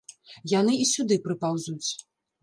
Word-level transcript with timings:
Яны 0.59 0.73
і 0.83 0.87
сюды 0.91 1.17
прыпаўзуць. 1.25 1.89